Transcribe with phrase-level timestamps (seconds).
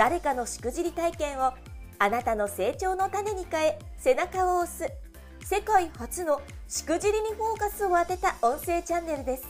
[0.00, 1.52] 誰かのしくじり体験を
[1.98, 4.90] あなたの成長の種に変え背中を押す。
[5.44, 9.44] 世界初のしくじりにフォーカスを当てた音声チャンネルです。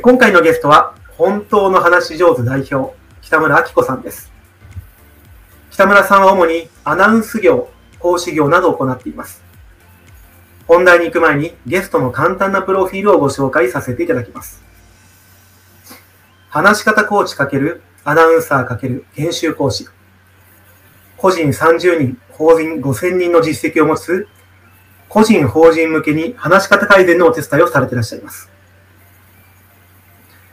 [0.00, 4.30] 今回のゲストは本当の話上手代表北村明子さんです。
[5.72, 9.42] 北村さんは主にアナウンス業講師業などを行っています。
[10.68, 14.62] 本題に行く前にゲストの簡単なプロフィールをご紹介させていただきます。
[16.50, 19.88] 話し方コーチ×アナウンサー×研修講師。
[21.16, 24.28] 個人30人、法人5000人の実績を持つ、
[25.08, 28.48] 個人、法人向けに話し方改善のお手伝いをされていらっしゃいます。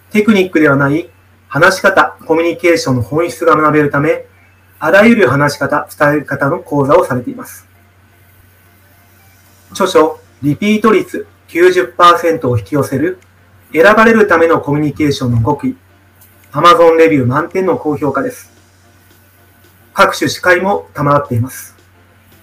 [0.10, 1.12] テクニックではない
[1.48, 4.26] 話し方、コミュニケーションの本質が学べるため、
[4.80, 7.68] あらゆる話し方、伝え方の講座をされています。
[9.74, 13.20] 著書、リピート率90%を引き寄せる、
[13.72, 15.78] 選ばれるためのコミュニケーションの極意、
[16.54, 18.52] Amazon レビュー満点の高評価です。
[19.92, 21.76] 各種司会も賜っています。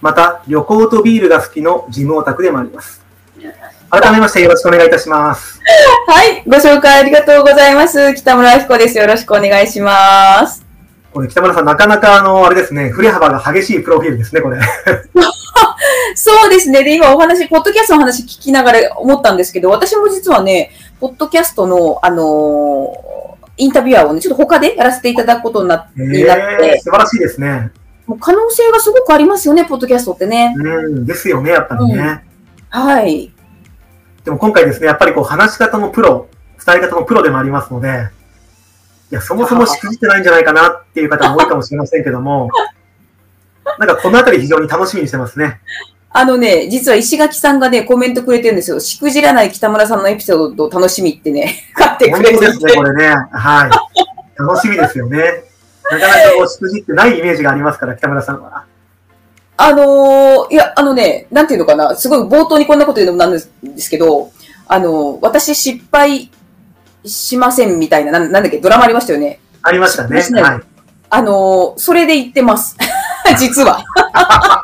[0.01, 3.01] また、旅行とビールが好きの事務オタクでもあります。
[3.89, 5.61] 改めましてよろしくお願いいたします。
[6.07, 8.13] はい、ご紹介ありがとうございます。
[8.15, 8.97] 北村彦です。
[8.97, 10.65] よろしくお願いします。
[11.13, 14.59] これ、北村さん、なかなかあの、あれですね、振れ幅が激しいプロフィールですね、これ。
[16.15, 16.83] そうですね。
[16.83, 27.71] で、今お話、ポッドキャストの話聞きながら思ったんですけど、私も実はね、ポッドキャストの、あのーインタビュアーをね、ちょっと他でやらせていただくことになって、素晴らしいですね。
[28.07, 30.53] もう可能性がすごくありますよね、ポッドキャストってね。
[30.57, 32.23] うん、ですよね、やっぱりね。
[32.73, 33.31] うん、はい。
[34.23, 36.27] でも今回ですね、やっぱりこう話し方のプロ、
[36.65, 38.09] 伝え方のプロでもありますので、
[39.11, 42.49] いや、そもそもしくじってないんじゃないかなっていう方も多いかもしれませんけども、
[43.77, 45.59] なんかこのあたり非常に楽しみにしてますね。
[46.13, 48.79] あのね、実は石垣さんがね、コメントくれてるんですよ。
[48.79, 52.39] しくじらない北村さんのエピソード楽しみってね、 買ってくれてる。
[52.39, 53.15] ですね、これね。
[53.31, 53.71] はい。
[54.37, 55.43] 楽しみですよね。
[55.89, 58.65] なかなかこう、しくじってないイメージがありますから、北村さんは。
[59.55, 63.39] あのー、いや、あのね、なんていうのかな、すごい冒頭にこんなこと言うのもなんで
[63.81, 64.31] すけど、
[64.67, 66.29] あのー、私失敗
[67.05, 69.39] しませんみたいな、なんなんだっけ、ドラマありましたよね。
[69.61, 70.19] ありましたね。
[70.41, 70.61] はい。
[71.09, 72.75] あのー、それで言ってます。
[73.37, 73.83] 実は。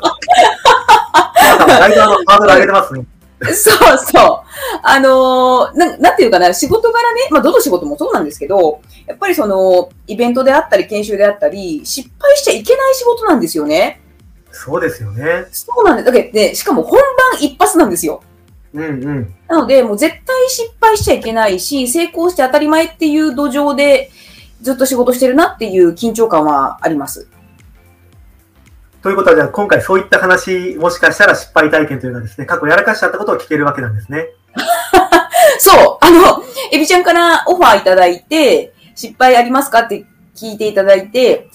[1.68, 1.96] だいぶ
[2.26, 3.06] ハードル上げてますね。
[3.40, 4.48] そうそう。
[4.82, 14.00] あのー、ななんていうかな、仕事柄ね、まあ、どの仕事もそうなんですけど、やっぱりその、イベントであったり、研修であったり、失敗しちゃいけない仕事なんですよね。
[14.50, 15.46] そうですよね。
[15.52, 16.06] そうなんです。
[16.06, 16.98] だけで、しかも本
[17.32, 18.22] 番一発なんですよ。
[18.74, 19.34] うんうん。
[19.46, 24.10] なので、もう絶対失敗しちゃいけないし、成功して当たり前っていう土壌で、
[24.62, 27.28] ずっと仕事してるなっていう緊張感はあります。
[29.02, 34.28] ということは、じゃあ今回そういった話、もしかしたら失敗体験というかですね、過去やらかしちゃったことを聞けるわけなんですね。
[35.58, 36.42] そう、あの、
[36.72, 40.04] エビちゃんからオファーいただいて、失敗ありますかって
[40.34, 41.48] 聞いていただいて、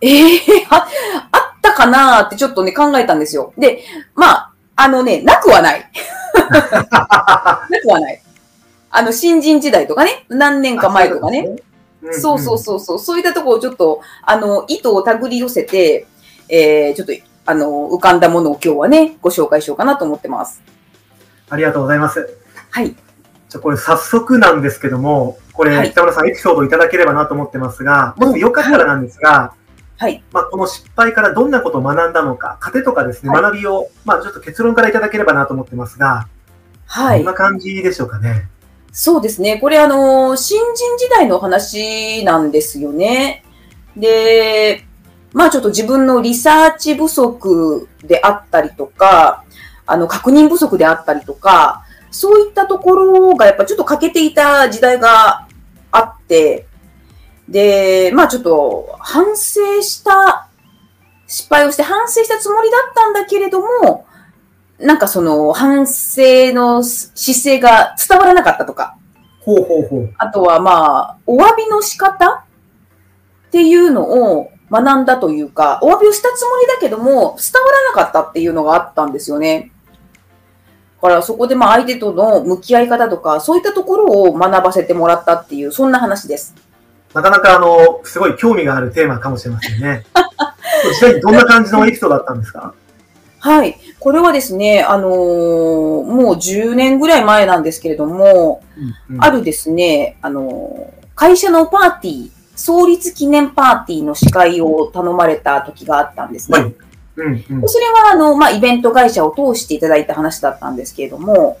[0.00, 0.40] ええー、
[0.70, 0.86] あ、
[1.32, 3.52] あったかなってちょっとね、考えたんですよ。
[3.58, 3.82] で、
[4.14, 5.90] まあ、あのね、なくはない。
[6.34, 6.48] な
[7.82, 8.22] くはない。
[8.90, 11.56] あの、新人時代とかね、何年か前とかね。
[12.12, 16.06] そうそうそうそう、そういったところをちょっと、あの、意図を手繰り寄せて、
[16.48, 17.12] えー、ちょっと、
[17.46, 20.62] あの、浮かんだものを今日はね、ご紹介しようかなと思ってます。
[21.50, 22.38] ありがとうございます。
[22.70, 22.96] はい。
[23.48, 29.54] じゃこれ早速なんですけども、これ、北村さんエピソードいただければなと思ってますが、もしよかったらなんですが、
[29.96, 30.24] はい。
[30.32, 36.26] まあ、この失敗からどんなことを学んだのか、糧とかですね、はい、学びを、まあ、ちょっと結論からいただければなと思ってますが、
[36.86, 37.18] はい。
[37.18, 38.48] こんな感じでしょうかね？
[38.92, 39.58] そうですね。
[39.58, 43.44] これ、あの、新人時代の話なんですよね。
[43.96, 44.84] で、
[45.34, 49.44] まあちょっと自分のリサーチ不足であったりとか、
[49.84, 55.48] あの、確認不足であったりとか、そういったところがやっぱちょっと欠けていた時代が
[55.90, 56.66] あって、
[57.48, 60.48] で、まあちょっと反省した、
[61.26, 64.06] 失敗をして反省したつもりだったんだけれども、
[64.78, 68.96] なんかその反省の姿勢が伝わらなかったとか。
[69.40, 70.14] ほうほうほう。
[70.18, 72.46] あとはまあ、お詫びの仕方
[73.48, 74.50] っていうのを
[74.82, 79.70] 学んだというか、お詫びをしたつもりだけども、伝わらなかったっていうのがあったんですよね。
[81.02, 86.54] だからそこでまあ相手との向き合い方とか、そういったところを学ばせてもらったっていう、そんな話です。
[87.12, 90.04] なかなかあの、すごい興味があるテーマかもしれませんね。
[90.88, 92.74] 実際にどんな感じのエピソードだったんですか？
[93.38, 93.76] はい。
[94.00, 95.10] これはですね、あのー
[96.04, 98.62] もう10年ぐらい前なんですけれども、
[99.08, 106.58] うんあるですね、あのー会社のパーティー、創立記念パーティーの司会を頼まれた時があったんですね。
[106.58, 106.74] はい。
[107.16, 107.68] うんうん。
[107.68, 111.58] それは、あの、まあ、イベント会社を通していただいた話だったんですけれども、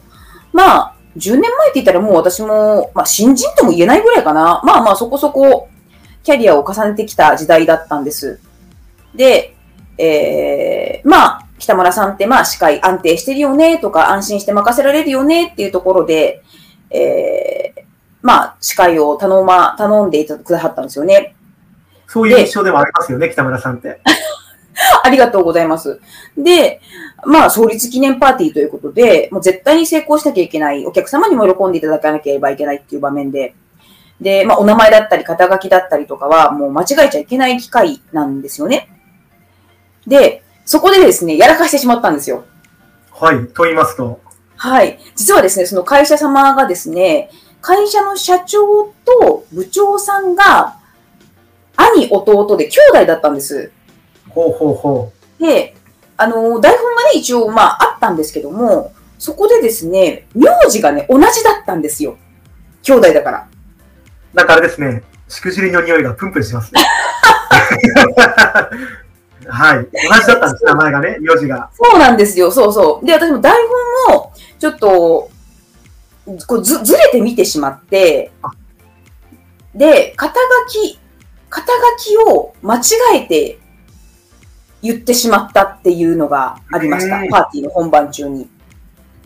[0.52, 4.60] まあ、10年前って言ったらもう私も、まあ、新人とも言えないぐらいかな。
[4.64, 5.68] まあまあ、そこそこ、
[6.22, 8.40] キャリアを重ねてきた時代だったんです。
[9.14, 9.54] で、
[9.98, 16.42] えー、まあ、北村さんって、まあ、司会安定してるよね、とか、安心して任せられるよね、っていうところで、
[16.90, 17.83] えー、
[18.24, 21.36] まあ、司会を頼ま、頼んでいたくださったんですよね。
[22.06, 24.00] そういう印象でもありますよね、北村さんって。
[25.04, 26.00] ありがとうございます。
[26.34, 26.80] で、
[27.26, 33.54] まあ、創立記念パーティーということで、もう絶対に成功しなきゃいけない、お客様にも喜んでいただかなければいけないっていう場面で、
[34.22, 38.88] で、まあ、お名前だったり、肩書きだったりとかは、もう間違えちゃいけない機会なんですよね。
[40.06, 42.44] で、そこでですね、やらかしてしまったんですよ。
[43.12, 43.46] はい。
[43.48, 44.18] と言いますと。
[44.56, 44.98] はい。
[45.14, 47.28] 実はですね、その会社様がですね、
[47.64, 50.76] 会社の社長と部長さんが、
[51.76, 53.72] 兄、弟で兄弟だったんです。
[54.28, 55.74] ほうほうほで、
[56.18, 62.18] あの、台本がね、一応、まあ、あったんですけども、そこでですね、名字がね、同じだったんですよ。
[62.82, 63.48] 兄弟だから。
[64.34, 64.36] う。
[64.36, 66.82] なんかあれですね、しくじりの匂いがプンプンしますね。
[69.48, 69.78] はい。
[69.78, 69.86] 同
[70.20, 71.70] じだったんです、名前がね、名字が。
[71.72, 73.06] そうなんですよ、そうそう。
[73.06, 73.54] で、私も台
[74.08, 75.30] 本を、ちょっと、
[76.46, 78.32] こうず、ずれて見てしまって、
[79.74, 80.34] で、肩
[80.72, 80.98] 書き、
[81.50, 82.80] 肩書きを間違
[83.16, 83.58] えて
[84.82, 87.28] 言ってしまったっていうのがありましたうん。
[87.28, 88.48] パーティーの本番中に。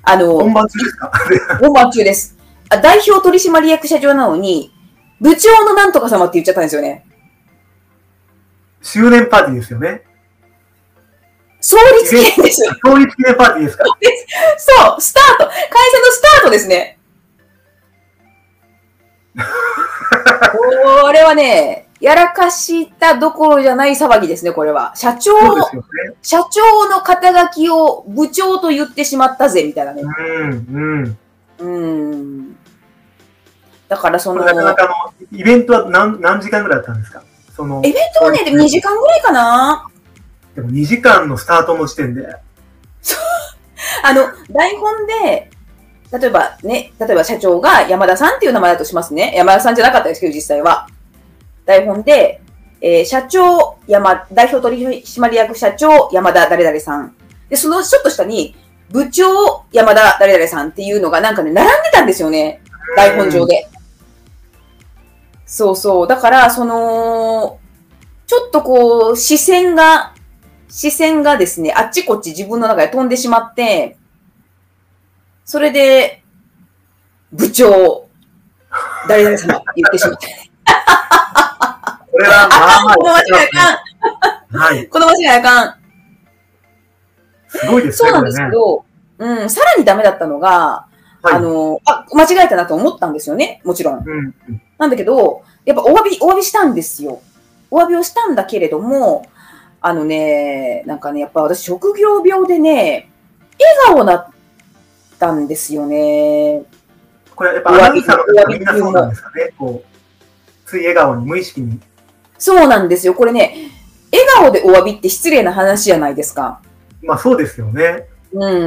[0.03, 1.13] あの、本番中ですか？
[1.61, 2.37] 本番中です。
[2.71, 4.73] あ代表取締役社長なのに、
[5.21, 7.05] 部長のなんとか様って言っちゃったんですよね。
[8.83, 10.03] 周年パーティーですよね？
[11.61, 12.73] 創立記念ですよ。
[12.85, 13.85] 創立記念パーティーですか？
[14.59, 15.45] そう、スタート。
[15.47, 16.08] 会社の
[16.49, 16.99] スタートですね。
[21.05, 24.93] これはね、やらかしたどころじゃない騒ぎですね、これは。
[24.97, 25.89] 社長そうですよね。
[26.23, 30.03] 社長の肩書きを部長と言ってしまったぜ、みたいなね。
[30.03, 31.19] うん、うん。
[31.59, 32.57] うーん。
[33.89, 34.93] だからその、なかなかあの、
[35.39, 37.23] イベントは何何時間ぐらいだったんですか？
[37.55, 39.89] その、イベントはね、でも2時間ぐらいかな。
[40.55, 42.27] でも2時間のスタートの時点で、
[44.05, 45.51] あの、台本で、
[46.11, 49.33] 例えばね、例えば社長が山田さんっていう名前だとしますね。
[49.37, 50.89] 山田さんじゃなかったですけど、実際は。
[51.67, 52.41] 台本で、
[52.81, 57.15] えー社長、山、代表取締役社長、山田誰々さん。
[57.51, 58.57] で、そのちょっと下に、
[58.91, 62.63] 部長、山田誰々さんっていうのがなんかね、並んでたんですよね。
[62.97, 63.69] 台本上で。
[65.45, 66.07] そうそう。
[66.07, 67.59] だから、その、
[68.27, 70.15] ちょっとこう、視線が、
[70.71, 73.98] 視線がですね、あっちこっち自分の中で飛んでしまって、
[75.49, 76.23] それで、
[77.33, 78.07] 部長、
[79.09, 80.27] 誰々様 言ってしまって。
[82.13, 83.83] これはあかん、まあこの間違いあか
[84.51, 84.83] まあ、はい。
[84.83, 84.89] ん。
[84.91, 85.75] この間違いあかん。
[87.49, 88.33] すごいですね、そうなんで。
[88.33, 88.85] すけど、
[89.17, 90.51] うん、さらにダメだったのが、
[91.23, 94.01] はいあの、あ、間違えたなと思ったんですよね、もちろん。
[94.01, 94.63] うんうん。
[94.77, 97.23] なんだけど、やっぱお詫び、お詫びしたんですよ。
[97.71, 99.25] お詫びをしたんだけれども、
[99.81, 103.11] あのね、なんかね、やっぱ私職業病でね、
[103.59, 104.31] 笑顔だっ
[105.19, 106.63] たんですよね。
[107.35, 109.53] これやっぱアナウンサーの方みんなそうなんですかね。
[109.59, 109.89] こう、
[110.69, 111.79] つい笑顔に無意識に。
[112.39, 113.15] そうなんですよ。
[113.15, 113.71] これね、
[114.13, 116.61] 笑顔でお詫びって失礼な話じゃないですか。
[117.03, 118.07] まあそうですよね。
[118.33, 118.65] う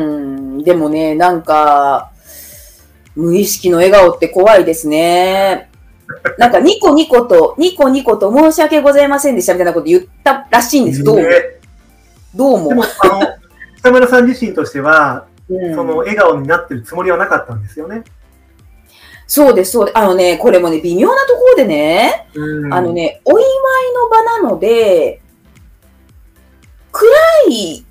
[0.60, 0.63] ん。
[0.63, 2.12] でもね、なんか、
[3.15, 5.70] 無意識の笑顔って怖いですね。
[6.38, 11.03] なんかニコニコと、ニコニコと申し訳ございませんでしたみたいなこと言ったらしいんです。
[11.03, 11.15] どう？
[11.17, 11.22] も。
[11.24, 11.31] ね
[12.34, 12.84] どうも。
[13.01, 13.27] あの、
[13.77, 15.31] 北村さん自身としては、うん
[15.75, 18.03] その笑顔になってるつもりはなかったんですよね。
[19.27, 19.98] そうです、そうです。
[19.98, 22.91] あのね、これもね、微妙なところでね、うんあの。
[22.91, 23.46] ね、お祝い
[23.93, 25.22] の場なので、
[26.91, 27.10] 暗
[27.50, 27.86] い、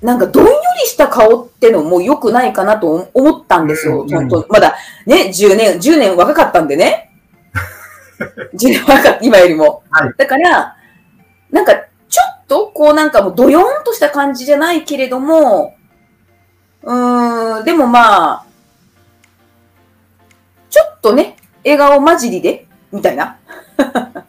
[0.00, 0.50] なんかどんよ
[0.82, 4.02] りした顔ってのも良くないかなと思ったんですよ。
[4.02, 7.12] うんまだね、10年、10年若かったんでね。
[8.54, 9.82] 10年若かった、今よりも。
[9.90, 10.76] はいだから、
[11.50, 11.74] なんか
[12.08, 15.77] ちょっとこうなんかもうドヨーンとした感じじゃないけれども、う
[17.62, 18.44] でもまあ、
[20.70, 23.38] ちょっとね、笑顔混じりで、みたいな。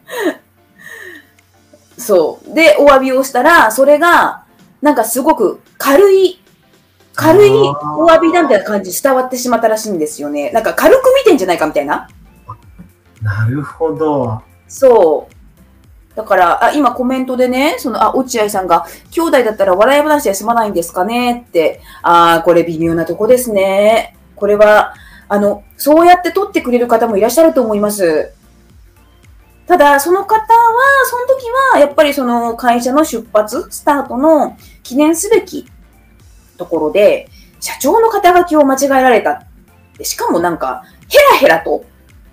[1.98, 2.54] そう。
[2.54, 4.44] で、お詫びをしたら、それが、
[4.82, 6.42] なんかすごく軽い、
[7.14, 10.50] 軽いお詫びだみたいな感じで伝わってしまったらしいんですよね。
[10.50, 12.08] なんか軽く見てんじゃないかみたいな。
[13.22, 14.42] なるほど。
[14.66, 15.39] そう。
[16.20, 24.16] だから、あ、今コメントでね、その、あ、落合さんが、兄弟だったら笑い話で済まないんですかねって、あーこれ微妙なとこですね。
[24.36, 24.92] これは、
[25.30, 28.32] あの、そうやって撮ってくれる方もいらっしゃると思います。
[29.66, 30.44] ただ、その方は、
[31.06, 35.66] その時は、やっぱりその会社の出発、スタートの記念すべき
[36.58, 37.28] ところで、
[37.60, 39.42] 社長の肩書きを間違えられた。
[40.02, 41.82] しかもなんか、ヘラヘラと、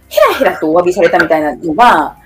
[0.09, 2.17] ヘラヘラとお詫びされたみたいなのは、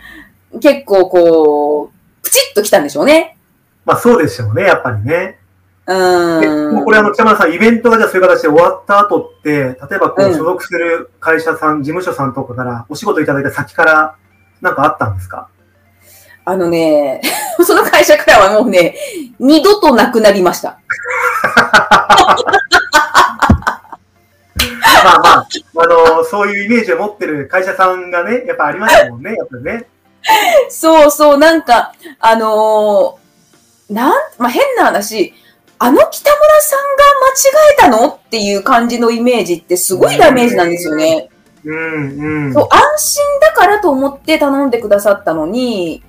[0.60, 3.38] 結構こう、プチッときたんでしょうね。
[3.86, 5.40] まあそうでしょうね、やっぱりね。
[5.88, 5.94] う
[6.72, 6.76] ん。
[6.76, 14.16] もうこれあの、北村さん、イベントがじゃあそういう形で終わった後って、例えばこううん所属する会社さん、事務所さんとかからお仕事いただいた先から
[14.62, 15.48] なんかあったんですか？
[16.46, 17.22] あのね、
[17.66, 18.96] その会社からはもうね、
[19.40, 20.80] 二度となくなりました。
[25.04, 25.48] まあまあ、
[25.84, 29.88] あの、そういうイメージを持ってる会社さんがね、やっぱありますもんね、やっぱりね。
[30.70, 33.22] そうそう、なんか、あのー
[33.92, 35.34] なん、まあ、変な話、
[35.78, 41.30] あの北村さんが間違えたのっていう感じのイメージってすごいダメージなんですよね。
[41.66, 42.54] うん、うん。
[42.54, 46.04] そう、安心だからと思って頼んでくださったのに、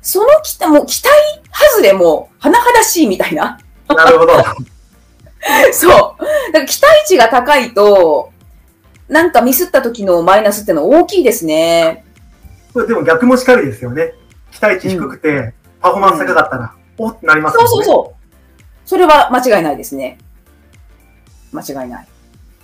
[0.00, 1.10] その期待、もう期待
[1.52, 3.58] 外れも、甚だしいみたいな。
[3.88, 4.32] なるほど。
[5.72, 5.90] そう。
[5.90, 8.30] だから期待値が高いと、
[9.08, 12.05] なんかミスった時のマイナスってのは大きいですね。
[12.76, 14.12] これでも逆もしかりですよね。
[14.52, 17.68] 期待値低くて、パフォーマンス高かったら、おってなりますよね。
[17.68, 18.58] そうそうそう。
[18.84, 20.18] それは間違いないですね。
[21.52, 22.08] 間違いない。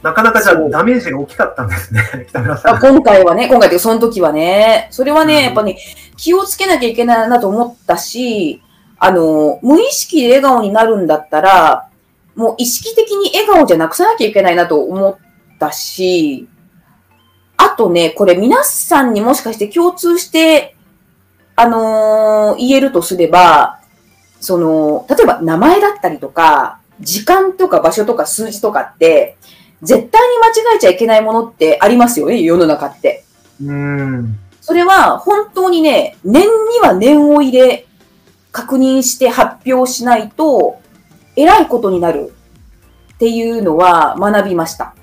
[0.02, 2.80] なかなかじゃあダメージが大きかったんですね、 北村さあん。
[2.82, 5.78] 今回はね、今回ってその時はね、それはね、うんやっぱね、
[6.18, 8.60] 気をつけなきゃいけないなと思ったし、
[8.98, 11.88] あの、無意識で笑顔になるんだったら、
[12.34, 15.16] もう意識的に笑顔じゃなくさなきゃいけないなと思っ
[15.58, 16.50] たし、
[17.62, 20.74] あとね、これ皆さんにもしかして共通して、
[21.54, 23.78] あのー言えるとすれば、
[24.40, 29.36] その、例えば名前だったりとか、時間とか場所とか数字とかって、
[29.80, 33.24] 絶対に間違えちゃいけないものってありますよね、世の中って。
[33.62, 34.38] うん。
[34.60, 36.48] それは本当にね、念に
[36.82, 37.86] は念を入れ、
[38.50, 40.80] 確認して発表しないと、
[41.36, 42.32] えらいことになる
[43.14, 44.96] っていうのは学びました。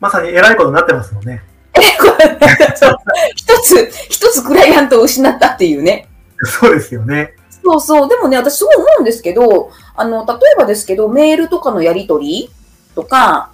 [0.00, 1.42] まさに偉いことになってますもんね。
[1.74, 2.96] えこれそう
[3.34, 6.08] 一つ、一つクライアントを失ったっていうね。
[6.44, 7.34] そうですよね。
[7.64, 8.08] そうそう。
[8.08, 12.50] でもね、私そう思うんですけど、あの、例えばですけど、メールとかのやりとり
[12.94, 13.50] とか、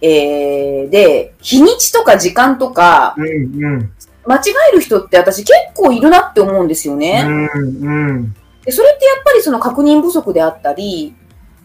[0.00, 3.26] えー、で、日にちとか時間とか、うん、
[3.64, 3.90] うん。
[4.26, 7.24] 間違える人って私結構いるなって思うんですよね。
[7.26, 8.34] うん、うん。
[8.64, 11.14] でそれってやっぱりその確認不足であったり、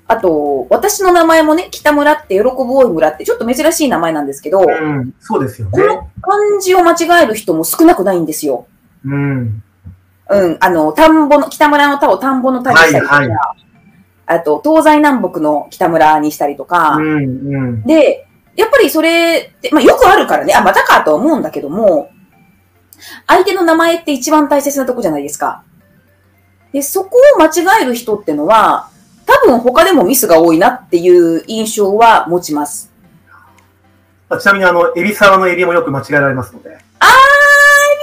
[0.09, 5.71] あと、私の名前もね、北村って喜ぶ多い村ってちょっと珍しい名前なんですけど、うん、そうですよね。
[5.71, 8.65] この漢字を間違える人も少なくないんですよ。
[9.05, 9.63] うん。
[10.31, 13.37] うん、あの、田んぼの、北村の田を田んぼの田にしたりとか、はいはい
[14.31, 17.23] あと、東西南北の北村にしたりとか、うん、
[17.55, 17.83] うん。
[17.83, 22.11] で、やっぱりそれって、まあよくあるからね、あ、またかとは思うんだけども、
[23.25, 25.63] 相手の名前って一番大切なとこじゃないですか。
[26.73, 28.98] で、そこを間違える人ってのは、多
[29.49, 32.91] 分他でもミスが多いなっていう印象は持ちます。
[34.29, 36.69] まあちなみにあの、エビサワのエビもよく間違えられますので。
[36.69, 36.83] あー、エビ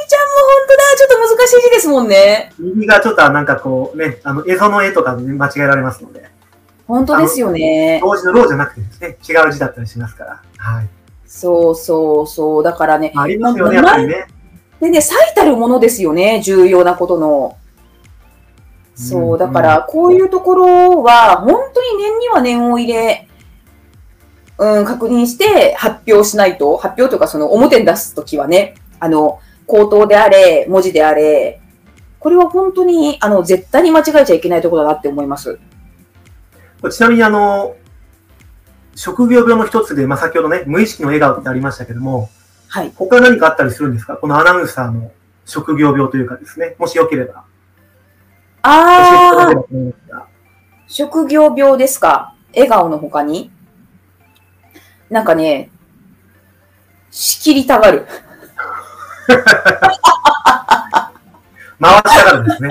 [0.08, 2.52] ちゃんも本当だ、ちょっと難しい字ですもんね。
[2.60, 6.28] エビがちょっとなんかこうね、あの、絵その絵とかで、ね、間違えられますので。
[6.86, 8.00] 本当ですよね。
[8.02, 10.42] 同時のローじゃなくてですね、違う字だったりしますから。
[10.58, 10.88] はい。
[11.26, 12.62] そうそうそう。
[12.62, 14.26] だからね、まあ、ありますよね、やっぱりね。
[14.80, 17.56] でね、最たるものですよね、重要なことの。
[18.96, 23.28] そうう、んだから、こういうところは、本当に念には念を入れ、
[24.58, 31.60] うん、確認して発表しないと、発表とか、その表に出すときはね、あの、口頭であれ、文字であれ、
[32.18, 35.58] これは本当に、あの、絶対に間違えちゃいけないところだなって思います。
[36.90, 37.76] ちなみにあの、
[38.94, 42.30] 職業病の一つで、まあ、先ほどね、無意識の笑顔ってありましたけども、
[42.68, 42.92] はい。
[42.96, 44.16] 他何かあったりするんですか？
[44.16, 45.12] このアナウンサーの
[45.44, 47.44] 職業病というかですね、もしよければ。
[48.68, 50.26] あー、教えていただければと思いますが
[50.88, 52.34] 職業病ですか？
[52.54, 53.50] 笑顔の他に？
[55.08, 55.70] なんかね、
[57.10, 58.06] 仕切りたがる。
[61.78, 62.70] 回したがるんですね。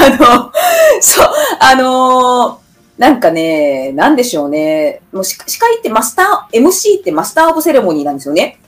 [0.00, 0.52] あの、
[1.00, 1.28] そう、
[1.60, 2.64] あのー
[2.96, 5.02] なんかね、なんでしょうね。
[5.12, 8.60] もう司司会ってマスター、MC ってマスターオブセレモニーなんですよね。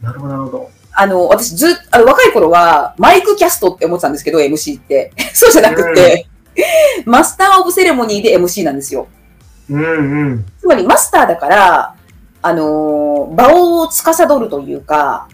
[0.00, 0.70] なるほど、なるほど。
[0.98, 5.12] あの、私ずっあの若い頃はマイクキャストって思ってたんですけど、MC って。
[5.34, 6.26] そうじゃなくて、
[7.04, 9.06] マスターオブセレモニーで MC なんですよ。
[9.70, 10.46] うんうん。
[10.58, 11.94] つまりマスターだから、
[12.42, 15.28] あのー場を司るというか、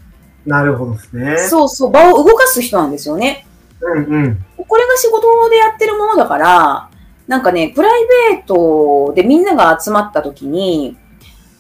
[0.47, 1.39] なるほどですね。
[1.39, 3.47] そうそう、場を動かす人なんですよね。
[3.81, 4.45] うんうん。
[4.57, 6.89] これが仕事でやってるものだから、
[7.29, 10.97] なんかね、プライベートでみんなが集まった時に、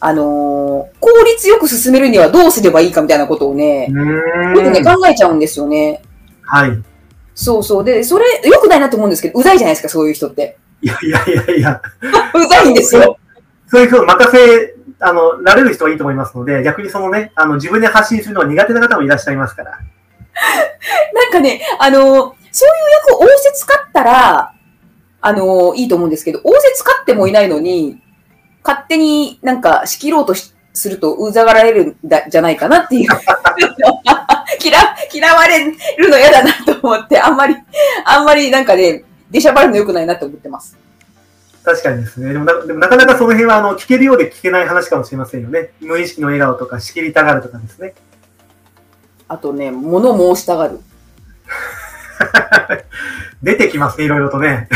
[0.04, 4.84] あのー効率よく進めるにはどうすればいいかみたいなことをね、よくね、ん。
[4.84, 6.02] 考えちゃうんですよね。
[6.42, 6.82] はい。
[7.36, 7.84] そうそう。
[7.84, 10.58] で、それ、良くないなと思うんですけど、うざいじゃないですか、そういう人って。
[10.82, 11.82] いやいやいやいや。
[12.34, 13.16] うざいんですよ。
[13.68, 19.70] そういう人を任せ、あの、られる人はいいと思いますので、逆にそのね、あの、自分で発信するのは苦手な方もいらっしゃいますから。
[21.14, 24.52] なんかね、あのーそういう役を仰せ使ったら、
[25.20, 28.02] あのーいいと思うんですけど、仰せ使ってもいないのに、
[28.64, 33.08] 勝手になんか仕切ろうとしするとうざがられるんだ、じゃないかなっていう。
[34.62, 34.78] 嫌、
[35.12, 37.56] 嫌われるの嫌だなと思って、あんまり、
[38.04, 40.76] あんまりなんかね、出しゃばるの良くないなって思ってます。
[41.64, 42.32] 確かにですね。
[42.32, 45.70] でもなでもなかなかその辺は、あの、聞けるようで聞けない話かもしれませんよね。
[45.80, 47.94] 無意識の笑顔とか、仕切りたがるとかですね。
[49.28, 50.80] あとね、物申したがる。
[53.42, 54.68] 出てきますね、いろいろとね。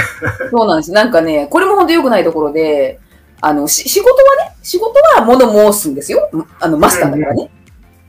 [0.50, 0.92] そうなんです。
[0.92, 3.00] なんかね、これも本当良くないところで、
[3.40, 6.30] あの、し仕事はね、仕事は物申すんですよ。
[6.60, 7.50] あの、マスターだからね。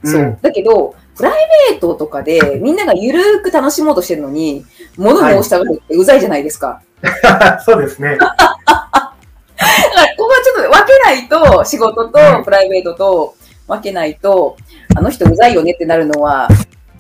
[0.03, 0.21] そう。
[0.21, 0.37] ん。
[0.41, 1.33] だけど、プライ
[1.71, 4.65] ベートとかでみんながゆるーく楽しもうとしてるのに、
[4.97, 6.81] 物申したがるってうざいじゃないですか。
[7.65, 8.17] そうですね。
[8.17, 13.35] だから、ここはちょっと分けないと、仕事とプライベートと
[13.67, 14.57] 分けないと、
[14.95, 16.47] あの人うざいよねってなるのは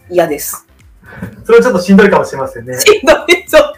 [0.09, 0.67] 嫌です。
[1.45, 2.77] それはちょっとしんどいかもしれませんね。
[2.79, 3.73] しんどいそう。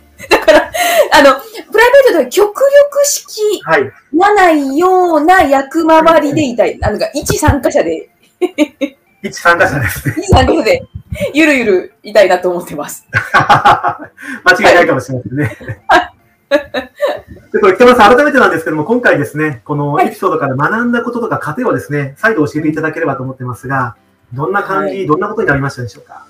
[0.54, 0.72] だから、
[1.14, 3.92] あの、プライベートでは極力式はい。
[4.14, 6.78] なないような役回りでいたい。
[6.80, 8.10] なんか、一参加者で、
[9.22, 10.16] 一参加者ですね。
[10.18, 10.82] 一参加者で、
[11.34, 13.06] ゆるゆるいたいなと思ってます。
[13.34, 14.10] 間
[14.58, 15.58] 違いないかもしれませんね。
[17.52, 23.96] で、これ北村さん、改めてなんですけども、今回ですね、このはいエピソードから学んだこととか過程をですね、再度教えていただければと思ってますが、
[24.34, 26.26] どんな感じ、はいどんなことになりましたでしょうか？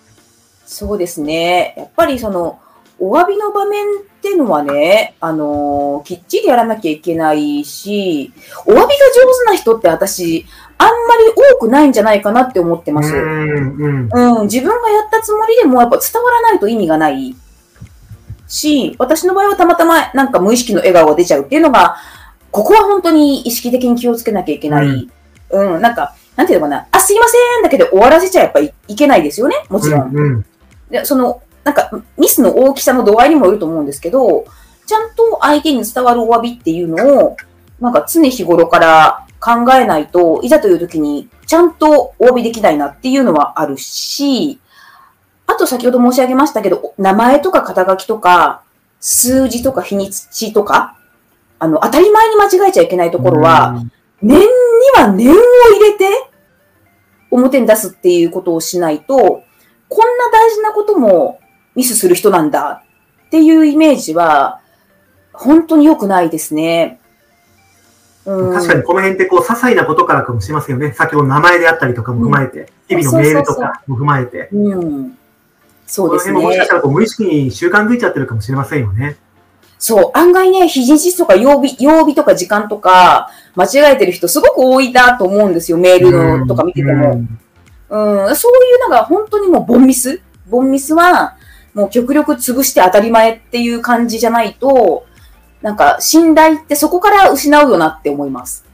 [0.66, 1.74] そうですね。
[1.78, 2.60] やっぱりその、
[3.00, 8.32] お詫びの場面っていうのはね、あのーきっちりやらなきゃいけないし、
[8.66, 10.46] お詫びが上手な人って私、
[10.78, 13.14] あんまり多くないんじゃないかなって思ってます。
[13.14, 14.40] うーん、うん。
[14.40, 17.36] うん、自分がやったつもりでもやっぱ伝わらないと意味がない
[18.48, 21.98] し、私の場合はたまたまなんか無意識の笑顔が出ちゃうっていうのが、
[22.52, 25.10] ここは本当に意識的に気をつけなきゃいけない。
[25.52, 30.10] うん、なんか、なんていうのかな、あ、すいませんだけど終わらせちゃやっぱりいけないですよね、もちろん。
[30.10, 30.46] うん、うん。
[30.90, 34.46] で、その、なんか、ミスの大きさの度合いにもよると思うんですけど、
[34.86, 37.38] ちゃんと相手に伝わるお詫びっていうのを、
[37.80, 44.60] なんか常日頃から考えないと、いざという時にちゃんとお詫びできないなっていうのはあるし、
[45.48, 48.62] あと先ほど申し上げましたけど、名前とか肩書きとか、
[49.00, 50.98] 数字とか日にちとか、
[51.58, 53.84] あの、当たり前に間違えちゃいけないところは、
[54.22, 54.46] 念に
[54.96, 56.08] は念を入れて、
[57.32, 59.44] 表に出すっていうことをしないと、
[59.88, 61.40] こんな大事なことも
[61.80, 62.84] ミスする人なんだ
[63.28, 64.60] っていうイメージは、
[65.32, 67.00] 本当に良くないですね。
[68.26, 70.94] うん、確かにこの辺ってこう、些細なことからかもしれませんよね。
[70.94, 74.50] 先ほど名前であったりとかも踏まえて、日々のメールとかも踏まえて。
[74.52, 75.18] うん。
[75.88, 76.76] そうですこの辺ももしかねした。
[76.76, 79.16] らこう無意識に習慣づいちゃってるかもしれませんよね。
[79.80, 87.14] そう、案外ね、日にちとか曜日、曜日とか時間とか、間違えてる人すごく多いなと思うんですよ、メールのとか見てても。
[87.14, 87.40] うん
[88.28, 91.36] うん、そういうのが本当にもうボンミスボンミスは、
[91.74, 95.06] もう極力潰して当たり前っていう感じじゃないと、
[95.62, 98.66] なんか信頼ってそこから失うよなって思います。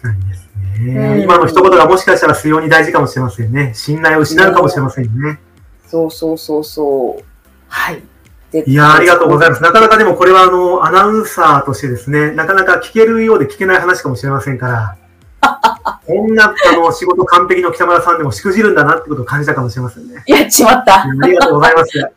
[0.00, 0.96] 確かにですね。
[0.96, 3.72] うん今の一言がもしかしたら非常に大事かもしれませんね。
[3.74, 5.38] 信頼を失うかもしれませんね。
[5.86, 7.24] そうそうそうそう。
[7.68, 8.02] はい。
[8.50, 9.62] でいやーありがとうございます。
[9.62, 14.96] なかなかでもこれはあの、アナウンサーとしてですね、なかなか聞けるようで聞けない話かもしれませんから、
[16.06, 20.22] こんなあの仕事完璧の北村さんでもしくじるんだなってことを感じたかもしれませんね。
[20.26, 21.02] やっちまった。
[21.02, 22.12] ありがとうございます。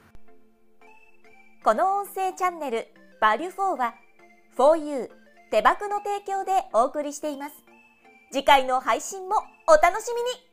[1.65, 2.87] この音声チャンネル
[3.19, 3.95] バリュフォーは
[4.55, 5.09] 4U
[5.49, 7.55] 手箱の提供でお送りしています
[8.31, 9.35] 次回の配信も
[9.67, 10.44] お楽しみに